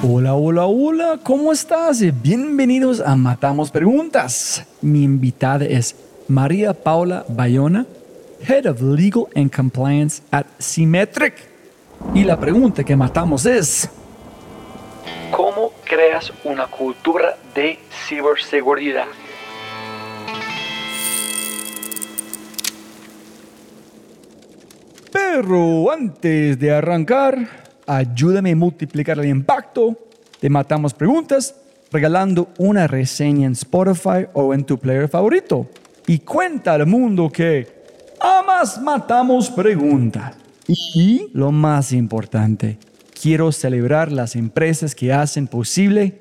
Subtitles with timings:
[0.00, 2.00] Hola, hola, hola, ¿cómo estás?
[2.22, 4.64] Bienvenidos a Matamos Preguntas.
[4.80, 5.96] Mi invitada es
[6.28, 7.84] María Paula Bayona,
[8.46, 11.34] Head of Legal and Compliance at Symmetric.
[12.14, 13.90] Y la pregunta que matamos es,
[15.32, 19.06] ¿cómo creas una cultura de ciberseguridad?
[25.12, 29.98] Pero antes de arrancar, ayúdame a multiplicar el impacto.
[30.38, 31.54] Te matamos preguntas
[31.90, 35.68] regalando una reseña en Spotify o en tu player favorito.
[36.06, 37.66] Y cuenta al mundo que
[38.20, 40.36] amas matamos preguntas.
[40.94, 42.78] Y lo más importante,
[43.20, 46.20] quiero celebrar las empresas que hacen posible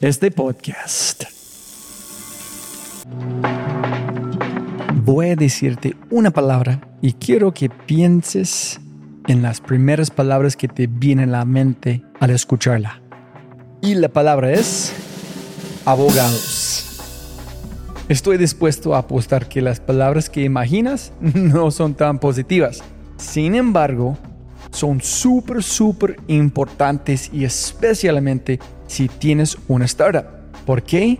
[0.00, 1.24] este podcast.
[5.04, 8.78] Voy a decirte una palabra y quiero que pienses
[9.26, 13.00] en las primeras palabras que te vienen a la mente al escucharla.
[13.80, 14.94] Y la palabra es
[15.84, 17.00] abogados.
[18.08, 22.82] Estoy dispuesto a apostar que las palabras que imaginas no son tan positivas.
[23.16, 24.18] Sin embargo,
[24.70, 30.26] son súper, súper importantes y especialmente si tienes una startup.
[30.66, 31.18] ¿Por qué?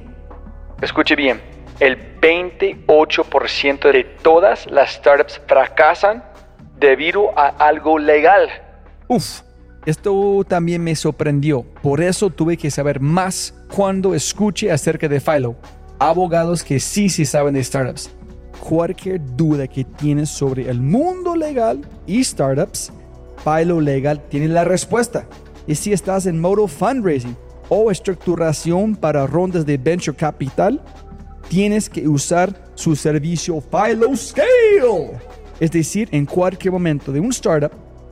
[0.81, 1.41] Escuche bien,
[1.81, 6.32] el 28% de todas las startups fracasan
[6.83, 8.49] debido a algo legal.
[9.09, 9.41] Uf,
[9.87, 11.63] esto también me sorprendió.
[11.81, 15.57] Por eso tuve que saber más cuando escuché acerca de Philo.
[15.99, 18.11] Abogados que sí sí saben de startups.
[18.61, 22.93] Cualquier duda que tienes sobre el mundo legal y startups,
[23.43, 25.27] Philo Legal tiene la respuesta.
[25.67, 27.37] Y si estás en modo fundraising
[27.69, 30.81] o estructuración para rondas de venture capital,
[31.49, 35.32] tienes que usar su servicio Philo Scale.
[35.63, 37.71] Es decir, en cualquier momento de un startup,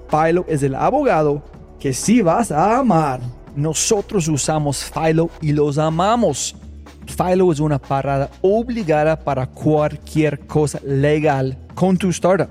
[0.09, 1.43] Philo es el abogado
[1.81, 3.19] que sí vas a amar.
[3.57, 6.55] Nosotros usamos Philo y los amamos.
[7.09, 12.51] Philo es una parada obligada para cualquier cosa legal con tu startup.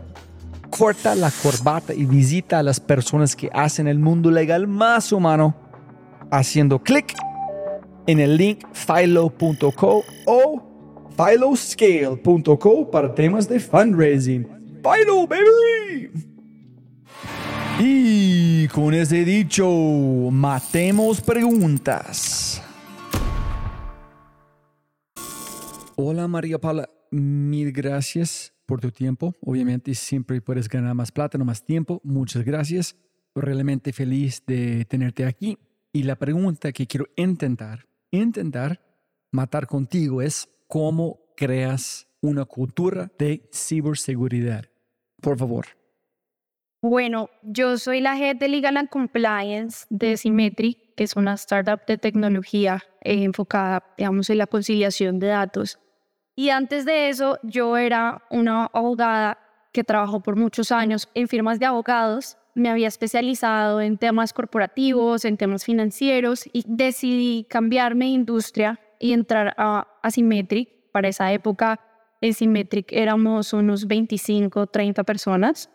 [0.70, 5.56] Corta la corbata y visita a las personas que hacen el mundo legal más humano
[6.30, 7.16] haciendo clic
[8.06, 10.62] en el link philo.co o
[11.16, 14.59] philoscale.co para temas de fundraising.
[14.82, 16.12] Final baby.
[17.80, 19.68] Y con ese dicho,
[20.32, 22.62] matemos preguntas.
[25.96, 29.34] Hola María Paula, mil gracias por tu tiempo.
[29.42, 32.00] Obviamente siempre puedes ganar más plata, no más tiempo.
[32.04, 32.96] Muchas gracias.
[33.36, 35.58] Realmente feliz de tenerte aquí.
[35.92, 38.80] Y la pregunta que quiero intentar, intentar
[39.32, 44.66] matar contigo es cómo creas una cultura de ciberseguridad.
[45.22, 45.66] Por favor.
[46.82, 51.86] Bueno, yo soy la head de Legal and Compliance de Symmetric, que es una startup
[51.86, 55.78] de tecnología eh, enfocada, digamos, en la conciliación de datos.
[56.36, 59.38] Y antes de eso, yo era una abogada
[59.74, 62.38] que trabajó por muchos años en firmas de abogados.
[62.56, 69.12] Me había especializado en temas corporativos, en temas financieros y decidí cambiarme de industria y
[69.12, 70.70] entrar a, a Symmetric.
[70.92, 71.80] Para esa época
[72.22, 75.70] en Symmetric éramos unos 25, 30 personas.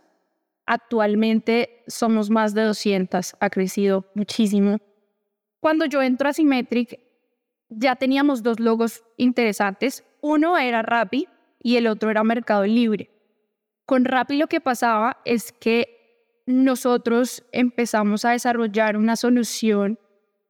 [0.67, 4.79] Actualmente somos más de 200, ha crecido muchísimo.
[5.61, 7.01] Cuando yo entro a Symmetric,
[7.69, 10.05] ya teníamos dos logos interesantes.
[10.21, 11.29] Uno era Rappi
[11.63, 13.11] y el otro era Mercado Libre.
[13.87, 19.99] Con Rappi lo que pasaba es que nosotros empezamos a desarrollar una solución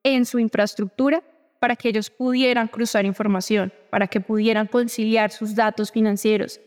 [0.02, 1.22] en su infraestructura
[1.64, 6.60] para que ellos pudieran cruzar información, para que pudieran conciliar sus datos financieros.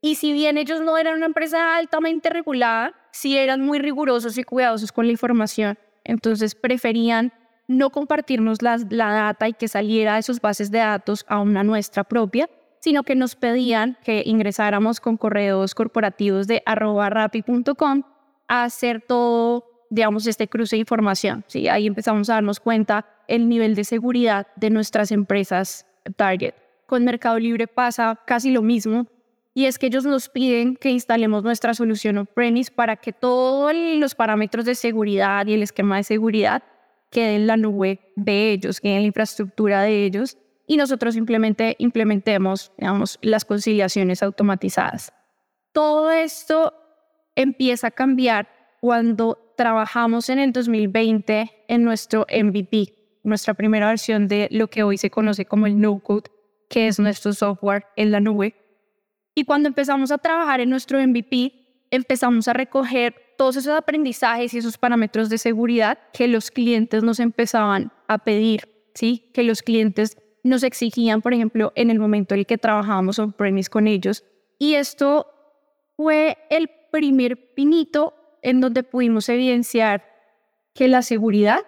[0.00, 4.44] Y si bien ellos no eran una empresa altamente regulada, sí eran muy rigurosos y
[4.44, 5.76] cuidadosos con la información.
[6.04, 7.32] Entonces preferían
[7.66, 11.64] no compartirnos la, la data y que saliera de sus bases de datos a una
[11.64, 12.48] nuestra propia,
[12.78, 18.04] sino que nos pedían que ingresáramos con correos corporativos de arroba rapi.com
[18.46, 21.44] a hacer todo, digamos, este cruce de información.
[21.46, 21.68] ¿sí?
[21.68, 25.86] Ahí empezamos a darnos cuenta el nivel de seguridad de nuestras empresas
[26.16, 26.54] target.
[26.86, 29.06] Con Mercado Libre pasa casi lo mismo
[29.54, 34.14] y es que ellos nos piden que instalemos nuestra solución on-premise para que todos los
[34.14, 36.62] parámetros de seguridad y el esquema de seguridad
[37.10, 41.74] quede en la nube de ellos, quede en la infraestructura de ellos y nosotros simplemente
[41.78, 45.12] implementemos, digamos, las conciliaciones automatizadas.
[45.72, 46.74] Todo esto
[47.34, 48.48] empieza a cambiar
[48.80, 52.94] cuando trabajamos en el 2020 en nuestro MVP,
[53.24, 56.30] nuestra primera versión de lo que hoy se conoce como el no-code,
[56.70, 58.54] que es nuestro software en la nube.
[59.34, 64.58] Y cuando empezamos a trabajar en nuestro MVP, empezamos a recoger todos esos aprendizajes y
[64.58, 69.28] esos parámetros de seguridad que los clientes nos empezaban a pedir, ¿sí?
[69.34, 73.70] Que los clientes nos exigían, por ejemplo, en el momento en el que trabajábamos on-premise
[73.70, 74.22] con ellos.
[74.60, 75.26] Y esto
[75.96, 80.04] fue el primer pinito en donde pudimos evidenciar
[80.74, 81.60] que la seguridad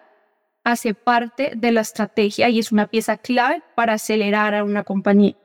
[0.65, 5.37] hace parte de la estrategia y es una pieza clave para acelerar a una compañía.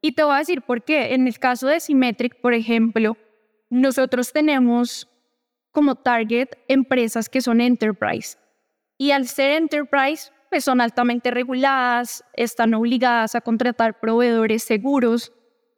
[0.00, 1.14] Y te voy a decir por qué.
[1.14, 3.16] En el caso de Symmetric, por ejemplo,
[3.70, 5.08] nosotros tenemos
[5.72, 8.36] como target empresas que son enterprise.
[8.98, 15.32] Y al ser enterprise, pues son altamente reguladas, están obligadas a contratar proveedores seguros.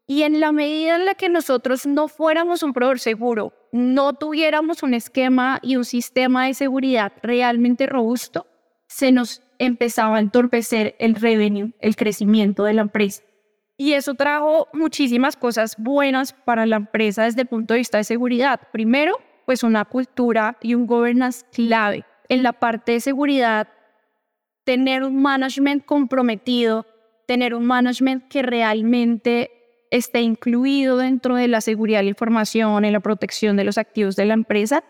[0.07, 4.83] Y en la medida en la que nosotros no fuéramos un proveedor seguro, no tuviéramos
[4.83, 8.47] un esquema y un sistema de seguridad realmente robusto,
[8.89, 13.23] se nos empezaba a entorpecer el revenue, el crecimiento de la empresa.
[13.77, 18.05] Y eso trajo muchísimas cosas buenas para la empresa desde el punto de vista de
[18.05, 18.61] seguridad.
[18.73, 22.05] Primero, pues una cultura y un governance clave.
[22.29, 23.69] En la parte de seguridad
[24.65, 26.87] tener un management comprometido,
[27.27, 29.56] tener un management que realmente
[29.91, 34.17] esté incluido dentro de la seguridad de la información, en la protección de los activos
[34.17, 34.85] de la empresa,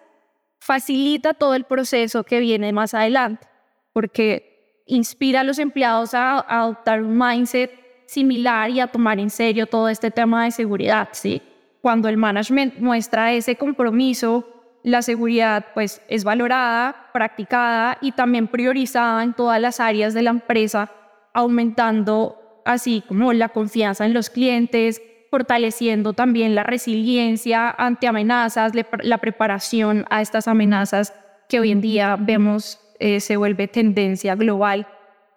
[0.59, 3.47] facilita todo el proceso que viene más adelante,
[3.93, 7.71] porque inspira a los empleados a, adoptar un mindset
[8.07, 11.09] similar y a tomar en serio todo este tema de seguridad.
[11.13, 11.43] ¿sí?
[11.81, 14.57] Cuando el management muestra ese compromiso
[14.87, 20.31] la seguridad pues es valorada, practicada y también priorizada en todas las áreas de la
[20.31, 20.93] empresa,
[21.35, 28.73] aumentando así como la confianza en los clientes, fortaleciendo también la resiliencia ante amenazas,
[29.03, 31.15] la preparación a estas amenazas
[31.49, 34.87] que hoy en día vemos eh, se vuelve tendencia global.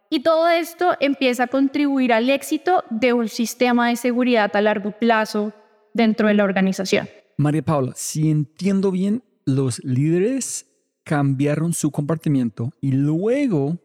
[0.09, 4.91] Y todo esto empieza a contribuir al éxito de un sistema de seguridad a largo
[4.91, 5.53] plazo
[5.93, 7.07] dentro de la organización.
[7.37, 10.65] María Paula, si entiendo bien, los líderes
[11.03, 13.77] cambiaron su comportamiento y luego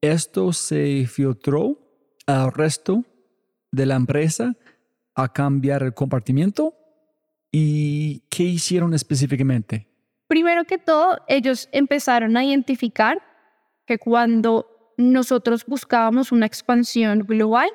[0.00, 1.81] esto se filtró
[2.26, 3.04] al resto
[3.70, 4.54] de la empresa
[5.14, 6.74] a cambiar el comportamiento
[7.50, 9.88] y qué hicieron específicamente.
[10.26, 13.20] Primero que todo, ellos empezaron a identificar
[13.86, 17.68] que cuando nosotros buscábamos una expansión global,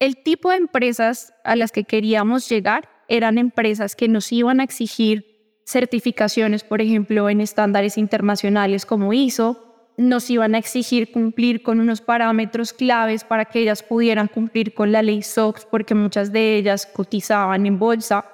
[0.00, 4.64] el tipo de empresas a las que queríamos llegar eran empresas que nos iban a
[4.64, 11.80] exigir certificaciones, por ejemplo, en estándares internacionales como ISO, nos iban a exigir cumplir con
[11.80, 16.56] unos parámetros claves para que ellas pudieran cumplir con la ley SOX, porque muchas de
[16.56, 18.24] ellas cotizaban en bolsa,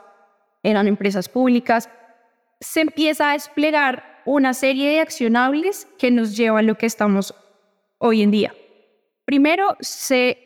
[0.63, 1.91] eran empresas públicas.
[2.61, 7.35] Se empieza a desplegar una serie de accionables que nos llevan a lo que estamos
[7.99, 8.55] hoy en día.
[9.25, 10.39] Primero, se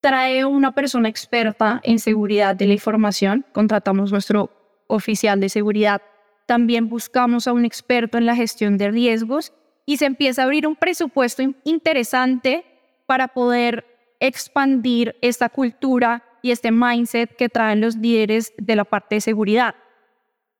[0.00, 4.50] trae una persona experta en seguridad de la información, contratamos nuestro
[4.86, 6.02] oficial de seguridad.
[6.46, 9.52] También buscamos a un experto en la gestión de riesgos
[9.90, 12.64] y se empieza a abrir un presupuesto interesante
[13.06, 13.84] para poder
[14.20, 19.74] expandir esta cultura y este mindset que traen los líderes de la parte de seguridad.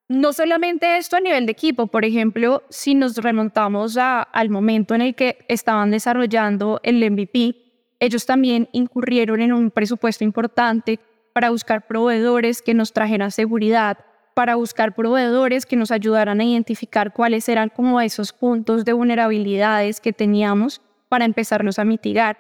[0.08, 5.02] No solamente esto a nivel de equipo, por ejemplo, si nos remontamos al momento en
[5.02, 7.54] el que estaban desarrollando el MVP,
[8.00, 10.98] ellos también incurrieron en un presupuesto importante
[11.32, 13.98] para buscar proveedores que nos trajeran seguridad,
[14.34, 20.00] para buscar proveedores que nos ayudaran a identificar cuáles eran como esos puntos de vulnerabilidades
[20.00, 22.38] que teníamos para empezarlos a mitigar.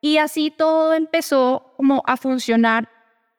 [0.00, 2.88] Y así todo empezó como a funcionar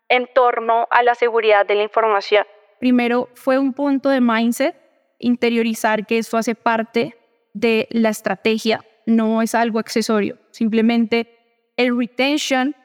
[0.10, 2.46] en torno a la seguridad de la información.
[2.80, 4.76] Primero fue un punto de mindset,
[5.20, 7.18] interiorizar que esto hace parte
[7.54, 12.76] de la estrategia, no es algo accesorio, simplemente el retention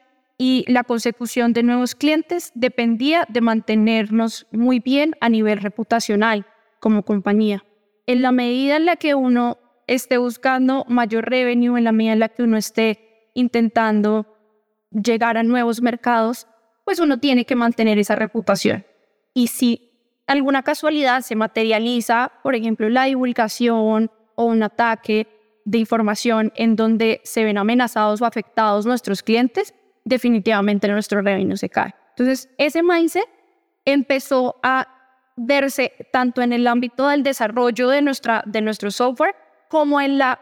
[0.42, 6.46] y la consecución de nuevos clientes dependía de mantenernos muy bien a nivel reputacional
[6.80, 7.62] como compañía.
[8.06, 12.20] En la medida en la que uno esté buscando mayor revenue, en la medida en
[12.20, 14.34] la que uno esté intentando
[14.90, 16.46] llegar a nuevos mercados,
[16.86, 18.86] pues uno tiene que mantener esa reputación.
[19.34, 19.92] Y si
[20.26, 25.26] alguna casualidad se materializa, por ejemplo, la divulgación o un ataque
[25.66, 29.74] de información en donde se ven amenazados o afectados nuestros clientes,
[30.10, 31.94] definitivamente nuestro revenue se cae.
[32.10, 33.28] Entonces, ese mindset
[33.86, 34.86] empezó a
[35.36, 39.34] verse tanto en el ámbito del desarrollo de, nuestra, de nuestro software
[39.68, 40.38] como en la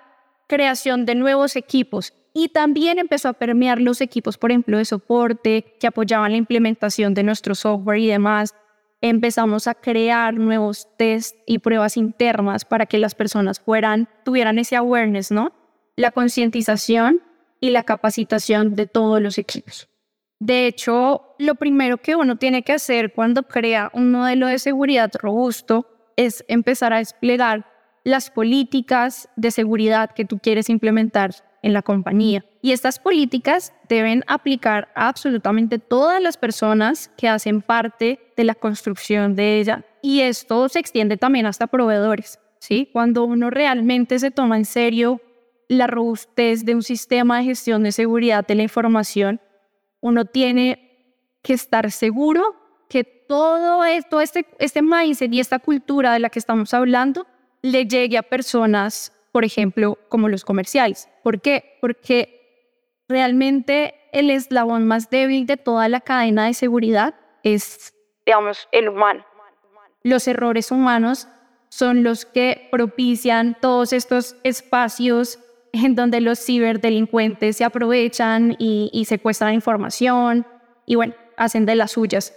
[0.49, 5.77] creación de nuevos equipos y también empezó a permear los equipos, por ejemplo, de soporte
[5.79, 8.55] que apoyaban la implementación de nuestro software y demás.
[9.01, 14.77] Empezamos a crear nuevos test y pruebas internas para que las personas fueran, tuvieran ese
[14.77, 15.53] awareness, ¿no?
[15.97, 17.23] La concientización
[17.61, 19.88] y la capacitación de todos los equipos.
[20.41, 25.11] De hecho, lo primero que uno tiene que hacer cuando crea un modelo de seguridad
[25.15, 25.87] robusto
[26.17, 27.67] es empezar a desplegar
[28.05, 32.45] las políticas de seguridad que tú quieres implementar en la compañía.
[32.62, 39.35] Y estas políticas deben aplicar absolutamente todas las personas que hacen parte de la construcción
[39.35, 39.85] de ella.
[40.03, 42.38] Y esto se extiende también hasta proveedores.
[42.61, 42.88] ¿sí?
[42.93, 45.21] Cuando uno realmente se toma en serio
[45.69, 49.41] la robustez de un sistema de gestión de seguridad de la información,
[50.01, 50.89] uno tiene
[51.43, 52.57] que estar seguro
[52.89, 57.27] que todo esto, este, este mindset y esta cultura de la que estamos hablando
[57.61, 61.09] le llegue a personas, por ejemplo, como los comerciales.
[61.23, 61.77] ¿Por qué?
[61.83, 67.95] Porque realmente el eslabón más débil de toda la cadena de seguridad es,
[68.25, 69.25] digamos, el humano.
[70.03, 71.29] Los errores humanos
[71.69, 75.39] son los que propician todos estos espacios
[75.73, 80.47] en donde los ciberdelincuentes se aprovechan y, secuestran información
[80.87, 82.35] y bueno, hacen de las suyas.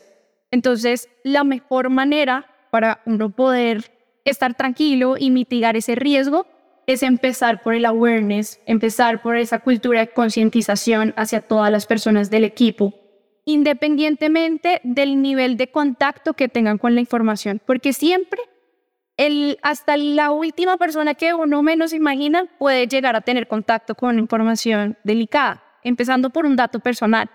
[0.51, 3.91] Entonces, la mejor manera para uno poder
[4.25, 6.45] estar tranquilo y mitigar ese riesgo
[6.87, 12.29] es empezar por el awareness, empezar por esa cultura de concientización hacia todas las personas
[12.29, 12.93] del equipo,
[13.45, 18.41] independientemente del nivel de contacto que tengan con la información, porque siempre
[19.25, 24.17] el, hasta la última persona que uno menos imagina puede llegar a tener contacto con
[24.17, 27.29] información delicada, empezando por un dato personal.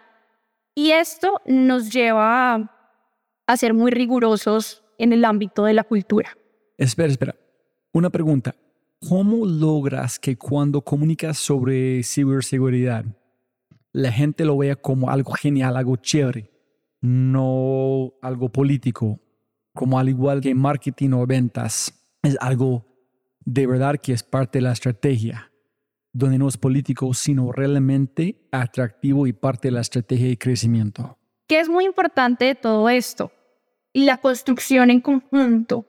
[0.74, 2.92] Y esto nos lleva a,
[3.46, 6.36] a ser muy rigurosos en el ámbito de la cultura.
[6.76, 7.36] Espera, espera.
[7.92, 8.56] Una pregunta.
[9.08, 13.04] ¿Cómo logras que cuando comunicas sobre ciberseguridad,
[13.92, 16.50] la gente lo vea como algo genial, algo chévere,
[17.00, 19.20] no algo político,
[19.76, 22.84] como al igual que marketing o ventas, es algo
[23.44, 25.52] de verdad que es parte de la estrategia,
[26.12, 31.16] donde no es político, sino realmente atractivo y parte de la estrategia de crecimiento.
[31.46, 33.30] ¿Qué es muy importante de todo esto?
[33.92, 35.86] La construcción en conjunto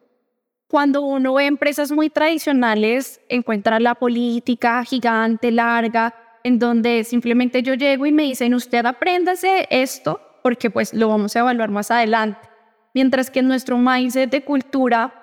[0.68, 6.14] cuando uno ve empresas muy tradicionales, encuentra la política gigante, larga,
[6.44, 11.36] en donde simplemente yo llego y me dicen, usted apréndase esto, porque pues lo vamos
[11.36, 12.47] a evaluar más adelante.
[12.98, 15.14] Mientras que en nuestro mindset de cultura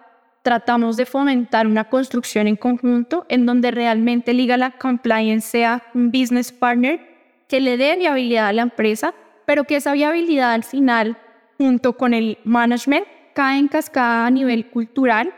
[0.43, 6.53] tratamos de fomentar una construcción en conjunto en donde realmente Legal Compliance sea un business
[6.53, 7.01] partner
[7.49, 9.13] que le dé viabilidad a la empresa,
[9.45, 11.19] pero que esa viabilidad al final,
[11.59, 15.35] junto con el management, cae en cascada a nivel cultural,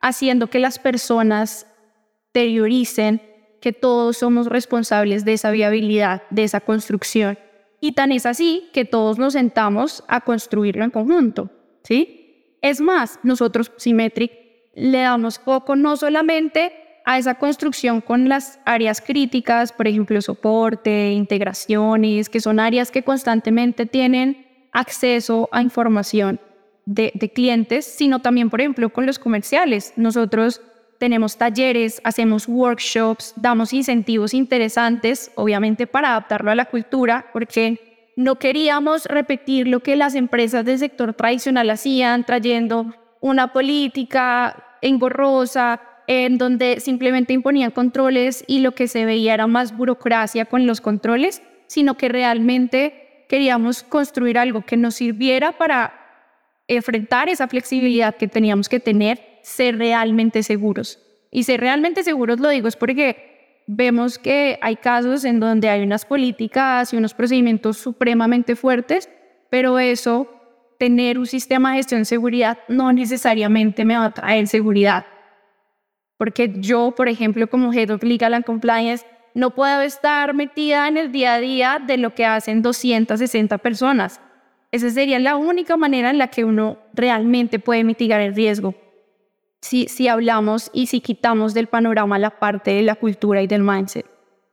[0.00, 3.20] haciendo que las personasterioricen
[3.60, 7.38] que todos somos responsables de esa viabilidad, de esa construcción.
[7.78, 11.50] Y tan es así que todos nos sentamos a construirlo en conjunto,
[11.84, 12.56] ¿sí?
[12.60, 14.32] Es más, nosotros, Symmetric,
[14.74, 16.72] le damos poco no solamente
[17.04, 23.02] a esa construcción con las áreas críticas, por ejemplo, soporte, integraciones, que son áreas que
[23.04, 26.40] constantemente tienen acceso a información,
[26.86, 29.92] de, clientes, sino también, por ejemplo, con los comerciales.
[29.96, 30.60] Nosotros
[30.98, 38.36] tenemos talleres, hacemos workshops, damos incentivos interesantes, obviamente para adaptarlo a la cultura, porque no
[38.36, 46.38] queríamos repetir lo que las empresas del sector tradicional hacían, trayendo una política engorrosa, en
[46.38, 51.42] donde simplemente imponían controles y lo que se veía era más burocracia con los controles,
[51.66, 56.00] sino que realmente queríamos construir algo que nos sirviera para
[56.68, 60.98] enfrentar esa flexibilidad que teníamos que tener, ser realmente seguros.
[61.30, 63.33] Y ser realmente seguros lo digo es porque
[63.66, 69.08] vemos que hay casos en donde hay unas políticas y unos procedimientos supremamente fuertes,
[69.50, 70.28] pero eso,
[70.78, 75.06] tener un sistema de gestión de seguridad no necesariamente me va a traer seguridad.
[76.16, 79.04] Porque yo, por ejemplo, como Head of Legal and Compliance,
[79.34, 84.20] no puedo estar metida en el día a día de lo que hacen 260 personas.
[84.70, 88.74] Esa sería la única manera en la que uno realmente puede mitigar el riesgo.
[89.64, 93.62] Si, si hablamos y si quitamos del panorama la parte de la cultura y del
[93.62, 94.04] mindset.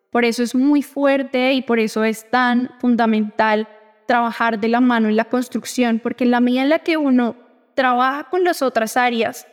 [0.10, 3.68] Por eso es muy fuerte y por eso es tan fundamental
[4.08, 7.36] trabajar de la mano en la construcción, porque en la medida en la que uno
[7.74, 9.46] trabaja con las otras áreas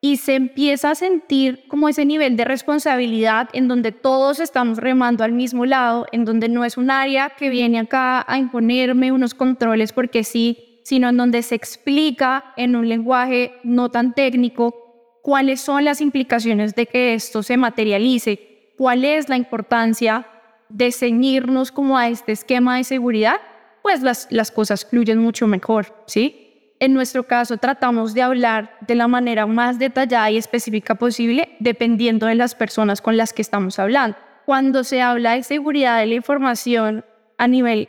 [0.00, 5.22] y se empieza a sentir como ese nivel de responsabilidad en donde todos estamos remando
[5.22, 9.34] al mismo lado, en donde no es un área que viene acá a imponerme unos
[9.34, 14.85] controles porque sí, sino en donde se explica en un lenguaje no tan técnico
[15.26, 18.74] cuáles son las implicaciones de que esto se materialice.
[18.78, 20.24] cuál es la importancia
[20.68, 23.40] de ceñirnos como a este esquema de seguridad,
[23.82, 26.74] pues las, las cosas fluyen mucho mejor, ¿sí?
[26.78, 32.26] En nuestro caso, tratamos de hablar de la manera más detallada y específica posible, dependiendo
[32.26, 34.16] de las personas con las que estamos hablando.
[34.44, 37.04] Cuando se habla de seguridad de la información
[37.36, 37.88] a nivel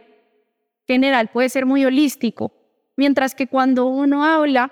[0.87, 2.51] general, puede ser muy holístico,
[2.95, 4.71] mientras que cuando uno habla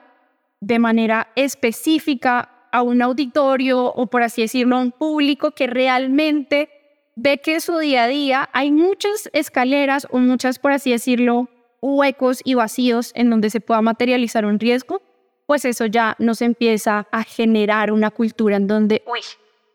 [0.62, 6.70] de manera específica a un auditorio o, por así decirlo, a un público que realmente
[7.16, 11.48] ve que en su día a día hay muchas escaleras o muchas, por así decirlo,
[11.80, 15.02] huecos y vacíos en donde se pueda materializar un riesgo,
[15.46, 19.22] pues eso ya nos empieza a generar una cultura en donde, uy,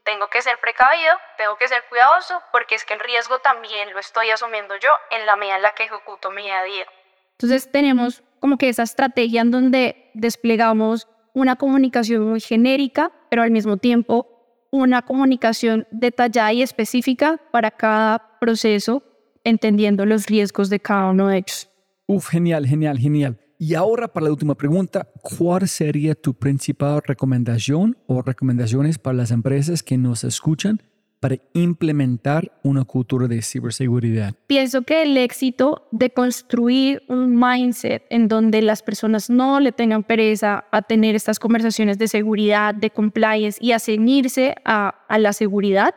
[0.04, 3.98] tengo que ser precavido, tengo que ser cuidadoso, porque es que el riesgo también lo
[3.98, 6.86] estoy asumiendo yo en la medida en la que ejecuto mi día a día.
[7.32, 13.50] Entonces tenemos como que esa estrategia en donde desplegamos una comunicación muy genérica, pero al
[13.50, 14.26] mismo tiempo
[14.70, 19.02] una comunicación detallada y específica para cada proceso,
[19.44, 21.68] entendiendo los riesgos de cada uno de ellos.
[22.06, 23.38] Uf, genial, genial, genial.
[23.58, 29.30] Y ahora para la última pregunta, ¿cuál sería tu principal recomendación o recomendaciones para las
[29.30, 30.80] empresas que nos escuchan
[31.20, 34.34] para implementar una cultura de ciberseguridad?
[34.46, 40.02] Pienso que el éxito de construir un mindset en donde las personas no le tengan
[40.02, 45.34] pereza a tener estas conversaciones de seguridad, de compliance y a ceñirse a, a la
[45.34, 45.94] seguridad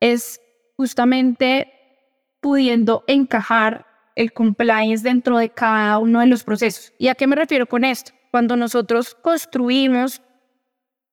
[0.00, 0.40] es
[0.76, 1.72] justamente
[2.40, 6.92] pudiendo encajar el compliance dentro de cada uno de los procesos.
[6.98, 8.12] ¿Y a qué me refiero con esto?
[8.30, 10.22] Cuando nosotros construimos,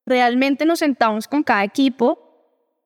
[0.04, 2.25] realmente nos sentamos con cada equipo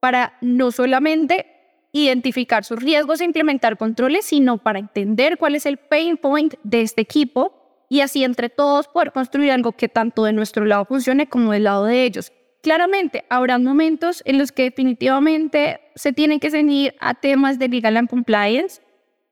[0.01, 1.47] para no solamente
[1.93, 6.83] identificar sus riesgos e implementar controles, sino para entender cuál es el pain point de
[6.83, 11.29] este equipo y así entre todos poder construir algo que tanto de nuestro lado funcione
[11.29, 12.33] como del lado de ellos.
[12.63, 17.97] Claramente, habrá momentos en los que definitivamente se tienen que ceñir a temas de legal
[17.97, 18.83] and compliance,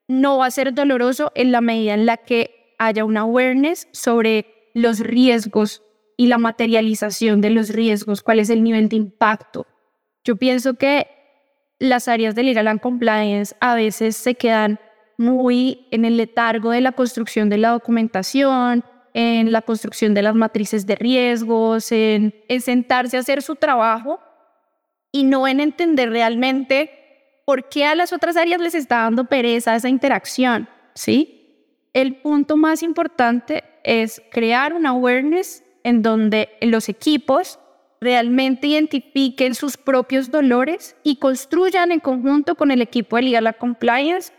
[0.09, 4.70] no va a ser doloroso en la medida en la que haya una awareness sobre
[4.74, 5.83] los riesgos
[6.16, 9.66] y la materialización de los riesgos, cuál es el nivel de impacto.
[10.24, 11.07] Yo pienso que
[11.78, 14.81] las áreas de legal compliance a veces se quedan
[15.16, 20.35] muy en el letargo de la construcción de la documentación, en la construcción de las
[20.35, 24.20] matrices de riesgos, en, en sentarse a hacer su trabajo
[25.11, 26.98] y no en entender realmente
[27.48, 30.68] ¿por qué a las otras áreas les está dando pereza esa interacción?
[30.94, 31.88] ¿Sí?
[31.94, 37.59] El punto más importante es crear una awareness en donde los equipos
[38.00, 44.32] realmente identifiquen sus propios dolores y construyan en conjunto con el equipo de Legal Compliance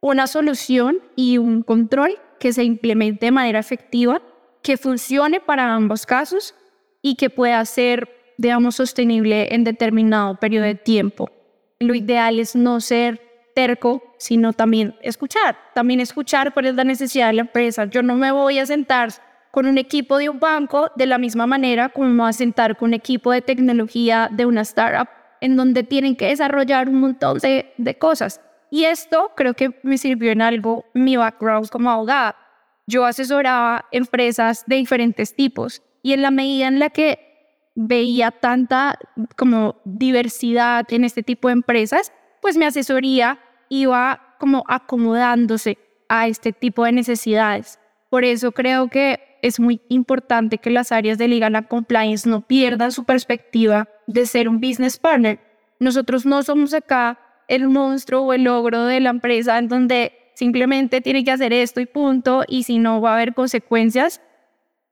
[0.00, 4.20] una solución y un control que se implemente de manera efectiva,
[4.62, 6.54] que funcione para ambos casos
[7.00, 11.30] y que pueda ser, digamos, sostenible en determinado periodo de tiempo
[11.82, 13.20] lo ideal es no ser
[13.54, 17.84] terco, sino también escuchar, también escuchar cuál es la necesidad de la empresa.
[17.84, 19.10] Yo no me voy a sentar
[19.52, 22.94] con un equipo de un banco de la misma manera como a sentar con un
[22.94, 25.08] equipo de tecnología de una startup
[25.40, 28.40] en donde tienen que desarrollar un montón de, de cosas.
[28.70, 32.34] Y esto creo que me sirvió en algo mi background como abogada.
[32.86, 37.18] Yo asesoraba empresas de diferentes tipos y en la medida en la que
[37.74, 38.98] veía tanta
[39.36, 42.10] como diversidad en este tipo de empresas,
[42.40, 43.38] pues mi asesoría
[43.68, 45.76] iba como acomodándose
[46.08, 47.78] a este tipo de necesidades.
[48.12, 52.46] Por eso creo que es muy importante que las áreas de legal and compliance no
[52.46, 55.40] pierdan su perspectiva de ser un business partner.
[55.80, 61.00] Nosotros no somos acá el monstruo o el logro de la empresa en donde simplemente
[61.00, 64.20] tiene que hacer esto y punto, y si no va a haber consecuencias,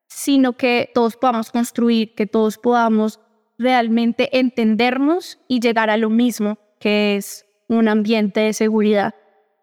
[0.09, 3.21] sino que todos podamos construir, que todos podamos
[3.59, 9.15] realmente entendernos y llegar a lo mismo, que es un ambiente de seguridad.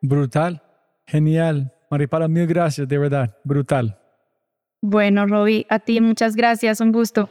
[0.03, 0.61] Brutal,
[1.07, 1.73] genial.
[1.89, 3.97] Maripala, mil gracias, de verdad, brutal.
[4.81, 7.29] Bueno, Roby, a ti muchas gracias, un gusto.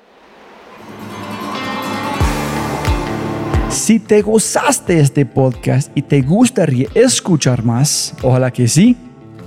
[3.69, 8.97] Si te gozaste este podcast y te gustaría escuchar más, ojalá que sí,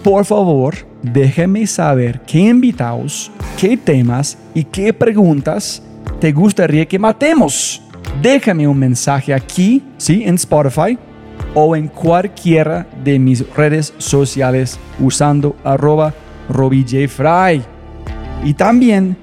[0.03, 5.81] por favor, déjeme saber qué invitados, qué temas y qué preguntas
[6.21, 7.81] te gustaría que matemos.
[8.21, 10.97] Déjame un mensaje aquí, sí, en Spotify
[11.53, 16.13] o en cualquiera de mis redes sociales usando arroba
[16.49, 17.61] RobbieJFry.
[18.43, 19.17] Y también,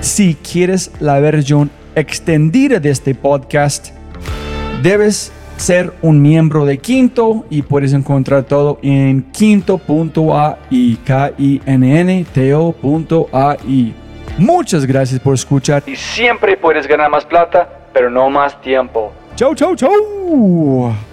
[0.00, 3.88] si quieres la versión extendida de este podcast,
[4.82, 12.00] debes ser un miembro de Quinto y puedes encontrar todo en quinto.ai, k i n
[12.00, 13.94] n t -O
[14.38, 19.12] Muchas gracias por escuchar y siempre puedes ganar más plata, pero no más tiempo.
[19.36, 21.09] Chau, chau, chau.